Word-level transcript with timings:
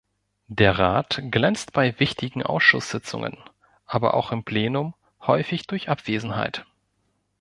Der 0.47 0.79
Rat 0.79 1.21
glänzt 1.29 1.73
bei 1.73 1.93
wichtigen 1.99 2.41
Ausschusssitzungen, 2.41 3.37
aber 3.85 4.15
auch 4.15 4.31
im 4.31 4.43
Plenum, 4.43 4.95
häufig 5.27 5.67
durch 5.67 5.89
Abwesenheit. 5.89 6.65